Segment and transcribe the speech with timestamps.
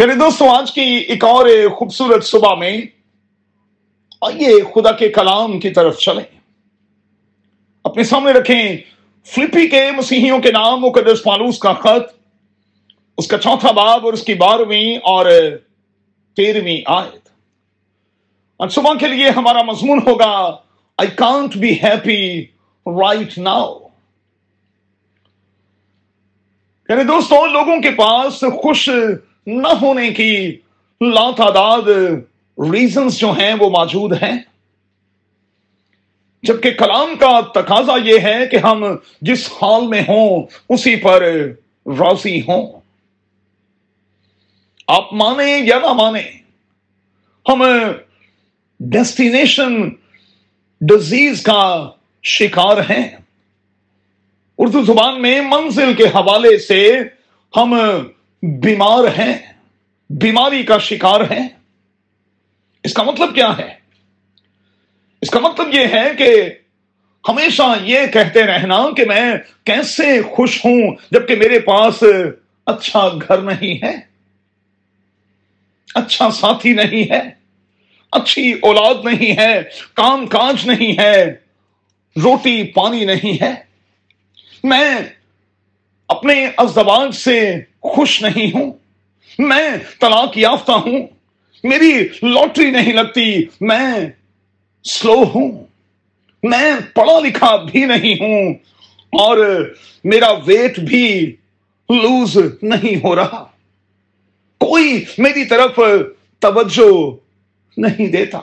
[0.00, 1.46] یعنی دوستوں آج کی ایک اور
[1.78, 2.80] خوبصورت صبح میں
[4.20, 6.38] آئیے خدا کے کلام کی طرف چلیں۔
[7.84, 8.76] اپنے سامنے رکھیں
[9.24, 12.14] فلپی کے مسیحیوں کے نام، مقدس پالوس کا خط،
[13.18, 15.26] اس کا چوتھا باب اور اس کی بارہویں اور
[16.36, 17.28] تیرہویں آیت۔
[18.56, 20.56] اور صبح کے لیے ہمارا مضمون ہوگا
[20.98, 22.44] I can't be happy
[22.86, 23.78] right now
[26.88, 28.90] یعنی دوستوں لوگوں کے پاس خوش
[29.50, 30.56] نہ ہونے کی
[31.00, 31.82] لا تعداد
[32.58, 34.38] ریزنز جو ہیں وہ موجود ہیں۔
[36.42, 38.84] جبکہ کلام کا تقاضا یہ ہے کہ ہم
[39.22, 41.22] جس حال میں ہوں، اسی پر
[41.86, 42.80] راضی ہوں۔
[44.88, 46.42] آپ مانیں یا نہ مانیں،
[47.48, 47.64] ہم
[48.80, 49.88] ڈیسٹینیشن
[50.80, 51.90] ڈزیز کا
[52.22, 53.16] شکار ہیں۔
[54.58, 56.98] اردو زبان میں منزل کے حوالے سے
[57.56, 57.74] ہم
[58.42, 59.38] بیمار ہیں،
[60.10, 61.48] بیماری کا شکار ہیں۔
[62.84, 63.74] اس کا مطلب کیا ہے؟
[65.20, 66.30] اس کا مطلب یہ ہے کہ
[67.28, 69.32] ہمیشہ یہ کہتے رہنا کہ میں
[69.64, 72.02] کیسے خوش ہوں جبکہ میرے پاس
[72.66, 73.96] اچھا گھر نہیں ہے
[75.94, 77.20] اچھا ساتھی نہیں ہے،
[78.12, 79.62] اچھی اولاد نہیں ہے،
[79.94, 81.24] کام کاج نہیں ہے،
[82.16, 83.54] روٹی پانی نہیں ہے۔
[84.64, 84.98] میں
[86.08, 88.72] اپنے ازدواج سے خوش نہیں ہوں۔
[89.38, 91.06] میں طلاق یافتہ ہوں۔
[91.64, 93.90] میری لوٹری نہیں لگتی۔ میں
[94.84, 95.64] سلو ہوں۔
[96.42, 98.54] میں پڑھا لکھا بھی نہیں ہوں۔
[99.12, 99.68] اور
[100.04, 101.36] میرا ویٹ بھی
[101.90, 103.44] لوز نہیں ہو رہا۔
[104.60, 105.78] کوئی میری طرف
[106.38, 107.10] توجہ
[107.76, 108.40] نہیں دیتا۔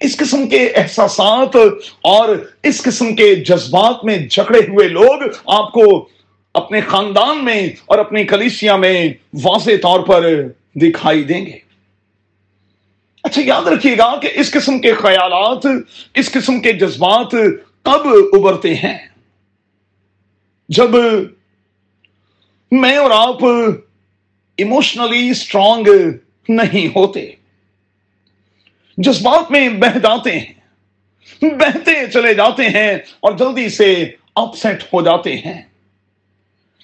[0.00, 1.56] اس قسم کے احساسات
[2.02, 2.28] اور
[2.62, 6.08] اس قسم کے جذبات میں جکڑے ہوئے لوگ آپ کو
[6.54, 10.26] اپنے خاندان میں اور اپنی کلیسیا میں واضح طور پر
[10.74, 11.58] دکھائی دیں گے۔
[13.22, 15.66] اچھا یاد رکھیے گا کہ اس قسم کے خیالات،
[16.14, 17.30] اس قسم کے جذبات
[17.82, 18.98] کب ابھرتے ہیں؟
[20.68, 20.90] جب
[22.72, 23.44] میں اور آپ
[24.58, 25.88] ایموشنلی اسٹرانگ
[26.48, 27.30] نہیں ہوتے،
[28.98, 33.92] جذبات میں بہ جاتے ہیں، بہتے چلے جاتے ہیں اور جلدی سے
[34.34, 35.62] اپسٹ ہو جاتے ہیں۔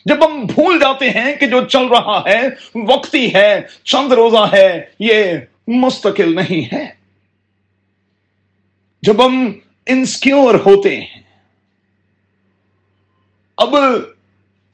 [0.04, 2.40] جب ہم بھول جاتے ہیں کہ جو چل رہا ہے،
[2.74, 5.24] وقتی ہے، چند روزہ ہے، یہ
[5.68, 6.86] مستقل نہیں ہے۔
[9.02, 9.52] جب ہم
[9.86, 11.22] انسکیور ہوتے ہیں،
[13.56, 13.74] اب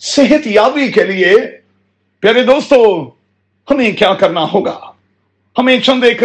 [0.00, 1.34] صحت یابی کے لیے،
[2.20, 3.10] پیارے دوستو،
[3.70, 4.78] ہمیں کیا کرنا ہوگا؟
[5.58, 6.22] ہمیں چند ایک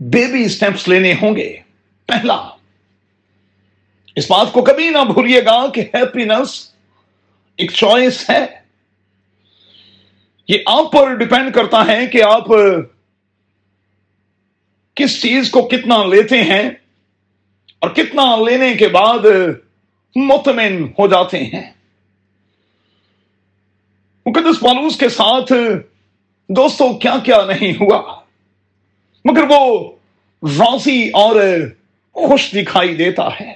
[0.00, 1.56] بیبی سٹیپس لینے ہوں گے۔
[2.06, 2.48] پہلا،
[4.16, 6.73] اس بات کو کبھی نہ بھولیے گا کہ ہیپینس
[7.56, 8.46] ایک چوائس ہے۔
[10.48, 12.44] یہ آپ پر ڈپینڈ کرتا ہے کہ آپ
[14.94, 16.70] کس چیز کو کتنا لیتے ہیں
[17.78, 19.18] اور کتنا لینے کے بعد
[20.16, 21.72] مطمئن ہو جاتے ہیں۔
[24.26, 25.52] مقدس پالوس کے ساتھ
[26.48, 28.20] دوستوں کیا کیا نہیں ہوا؟
[29.24, 29.92] مگر وہ
[30.42, 31.36] راضی اور
[32.12, 33.54] خوش دکھائی دیتا ہے۔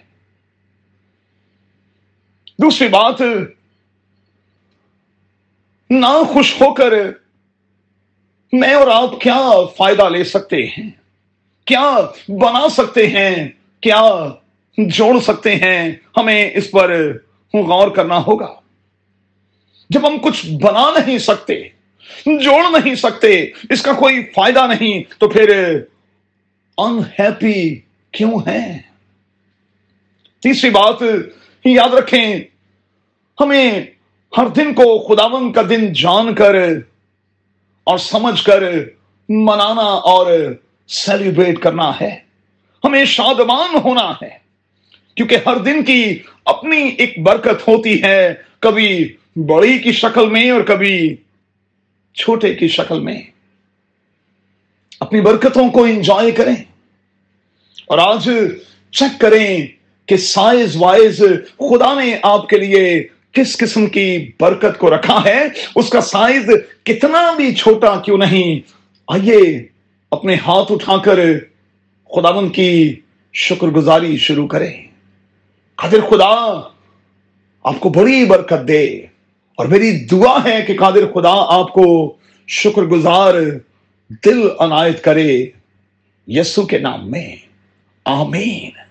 [2.59, 3.17] دوسری بات
[5.91, 6.93] نہ خوش ہو کر
[8.53, 10.91] میں اور آپ کیا فائدہ لے سکتے ہیں؟
[11.65, 13.49] کیا بنا سکتے ہیں؟
[13.81, 14.29] کیا
[14.79, 17.13] جوڑ سکتے ہیں؟ ہمیں اس پر
[17.55, 18.55] غور کرنا ہوگا۔
[19.91, 21.69] جب ہم کچھ بنا نہیں سکتے،
[22.27, 25.79] جوڑ نہیں سکتے، اس کا کوئی فائدہ نہیں، تو پھر
[26.79, 28.79] انہیپی کیوں ہے
[30.43, 31.03] تیسری بات
[31.65, 32.41] یاد رکھیں،
[33.41, 33.81] ہمیں
[34.37, 36.55] ہر دن کو خداون کا دن جان کر
[37.85, 38.63] اور سمجھ کر
[39.29, 40.27] منانا اور
[40.89, 42.19] سیلیبریٹ کرنا ہے۔
[42.85, 44.39] ہمیں شادمان ہونا ہے۔
[45.15, 50.61] کیونکہ ہر دن کی اپنی ایک برکت ہوتی ہے۔ کبھی بڑی کی شکل میں اور
[50.61, 51.17] کبھی
[52.15, 53.23] چھوٹے کی شکل میں۔
[55.01, 56.57] اپنی برکتوں کو انجوائے کریں۔
[57.87, 58.31] اور آج
[58.91, 59.67] چیک کریں
[60.07, 61.23] کہ سائز وائز
[61.59, 63.07] خدا نے آپ کے لیے
[63.39, 65.43] کس قسم کی برکت کو رکھا ہے؟
[65.75, 66.51] اس کا سائز
[66.83, 68.61] کتنا بھی چھوٹا کیوں نہیں؟
[69.09, 69.67] آئیے
[70.11, 71.39] اپنے ہاتھ اٹھا کر
[72.17, 73.01] خداون کی
[73.33, 74.87] شکر گزاری شروع کریں۔
[75.75, 76.61] قادر خدا،
[77.65, 78.87] آپ کو بڑی برکت دے۔
[79.57, 82.17] اور میری دعا ہے کہ قادر خدا آپ کو
[82.49, 83.35] شکر گزار
[84.27, 85.47] دل عنایت کرے۔
[86.27, 87.37] یسو کے نام میں،
[88.05, 88.88] آمین۔